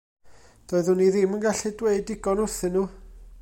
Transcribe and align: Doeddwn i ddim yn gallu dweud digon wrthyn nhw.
Doeddwn 0.71 1.03
i 1.07 1.09
ddim 1.17 1.35
yn 1.39 1.43
gallu 1.45 1.73
dweud 1.83 2.03
digon 2.11 2.43
wrthyn 2.47 2.79
nhw. 2.79 2.87